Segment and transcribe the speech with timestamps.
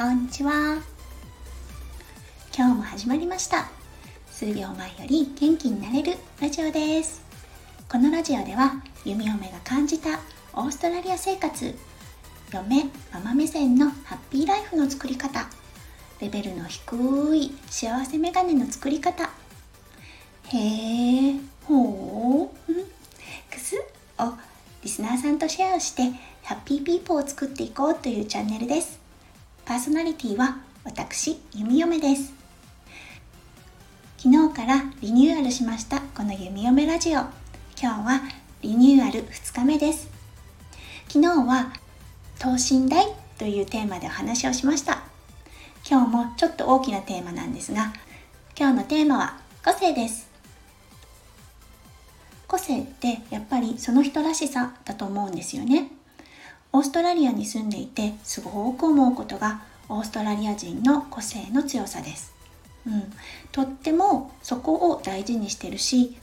[0.00, 0.78] こんにちは。
[2.56, 3.68] 今日も始まりました。
[4.30, 7.22] 数秒前より元気になれるラジオです。
[7.86, 10.20] このラジオでは弓嫁が感じた
[10.54, 11.76] オーストラリア生活
[12.50, 15.50] 嫁ママ目線のハッピーライフの作り方
[16.18, 19.24] レベルの低い幸せメガネの作り方。
[19.24, 19.28] へ
[21.28, 21.34] え
[21.66, 22.76] ほう、ん、
[23.50, 23.76] くす？
[24.18, 24.32] を
[24.82, 26.04] リスナーさんとシェアをして
[26.42, 28.98] ハッピーピーポーを作っていこうというチャンネルです。
[29.70, 32.32] パーソナリティは私弓嫁です。
[34.18, 37.20] 昨日からリニューアルしましたこの弓嫁ラジオ。
[37.20, 37.30] 今
[37.78, 38.20] 日は
[38.62, 40.10] リニューアル2日目です。
[41.06, 41.72] 昨日は
[42.40, 45.04] 等身大というテーマでお話をしました。
[45.88, 47.92] 今日もちょっと大きなテーマなんですが
[48.58, 50.28] 今日のテーマは個性です。
[52.48, 55.92] 個性ってやっぱりその人らしさだと思うんですよね。
[56.72, 62.32] オーストラリアに住んでいてすごく思うことがオーストラリア人の個性の強さです、
[62.86, 63.12] うん、
[63.50, 66.16] とってもそこを大事にしてるし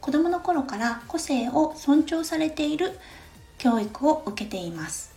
[0.00, 2.98] 子供の頃から個性を尊重されている
[3.58, 5.10] 教育を受けています。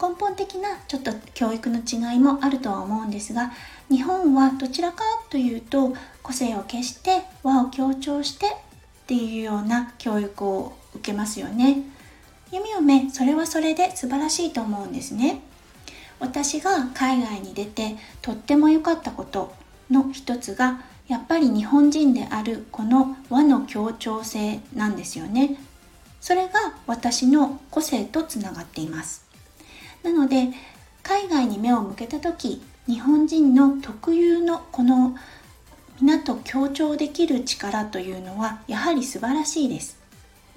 [0.00, 3.50] 根本的なちょっと教育の違いもあるとは思うんですが
[3.90, 8.50] 日本はどちらかというと個性を消して和を強調してっ
[9.08, 11.82] ていうような教育を受けますよね。
[12.50, 15.40] 弓嫁それはそれで素晴らしいと思うんですね。
[16.20, 19.52] 私が海外に出てとっても良かったこと
[19.90, 25.58] の一つがやっぱり日本人であるこの和の協調性なんですよね。
[26.20, 29.24] それが私の個性とつながっています。
[30.02, 30.48] なので
[31.02, 35.16] 海外に目を向けた時日本人の特有のこの
[36.00, 39.98] 皆と協調できる力というのはやはり素晴らしいです。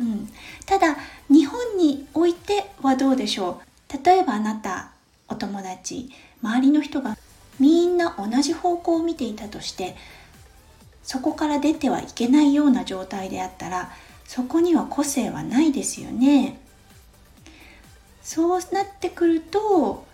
[0.00, 0.28] うん、
[0.64, 0.96] ただ
[1.28, 3.60] 日本においてはどうでしょ
[3.92, 4.04] う？
[4.04, 4.92] 例えばあなた
[5.28, 6.10] お友達
[6.42, 7.18] 周りの人が
[7.58, 9.94] みんな同じ方向を見ていたとして
[11.02, 13.90] そこから出てはいけないような状態であったら
[14.26, 16.58] そこには個性はないですよね。
[18.22, 20.06] そうなってくると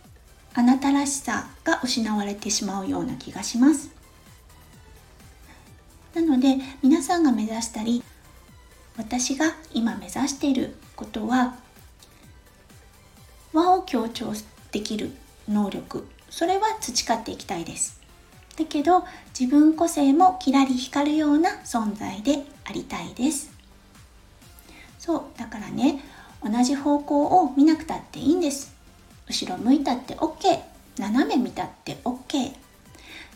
[0.55, 3.91] あなたらしさが失われてしまうような気がします。
[6.15, 8.03] なので皆さんが目指したり
[8.97, 11.57] 私が今目指していることは
[13.53, 14.33] 和を強調
[14.73, 15.13] できる
[15.49, 16.07] 能力。
[16.31, 18.01] それは培っていきたいです。
[18.57, 19.05] だけど
[19.39, 23.51] 自分個性もキラリ光るような存在でありたいです。
[24.99, 26.03] そうだからね
[26.43, 28.75] 同じ方向を見なくたっていいんです。
[29.29, 30.61] 後ろ向いたって OK
[30.99, 32.55] 斜め見たって OK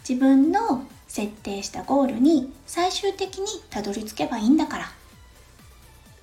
[0.08, 4.92] 自分の設定したゴールに最終的にたどり着けばいいんだから。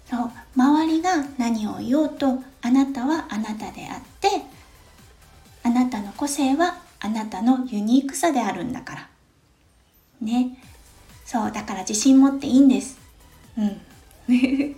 [0.10, 4.42] そう周りが何を言おうとあなたはあなたであって
[5.64, 9.10] あなたの個性はあなたのユニークさであるんだから。
[10.22, 10.58] ね。
[11.26, 12.98] そうだから自信持っていいんです。
[13.58, 13.82] うん。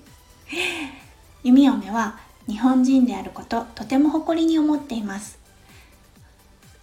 [1.44, 5.38] 弓嫁は日本人であることとても誇りに思っています。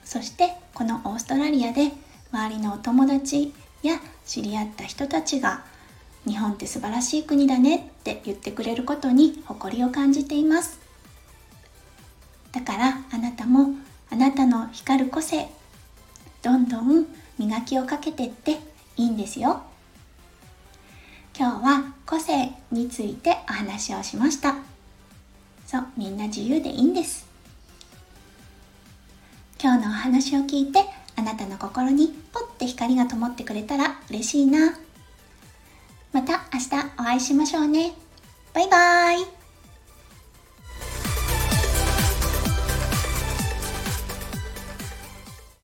[0.04, 1.92] そしてこのオーストラリアで
[2.32, 3.52] 周りのお友達
[3.82, 5.64] や知り合った人たちが
[6.26, 10.80] 日本って素晴らしい国だねって言ってくれることに誇りを感じています。
[12.52, 13.74] だからあなたも
[14.10, 15.48] あなたの光る個性
[16.42, 17.06] どんどん
[17.38, 18.58] 磨きをかけてって
[18.96, 19.62] いいんですよ。
[21.38, 24.56] 今日は個性についてお話をしました。
[25.66, 27.26] そうみんな自由でいいんです。
[29.62, 30.84] 今日のお話を聞いて
[31.16, 34.85] あなたの心にポッて光が灯ってくれたら嬉しいな。
[36.12, 36.66] また明日
[36.98, 37.92] お会いしましょうね。
[38.54, 39.35] バイバーイ。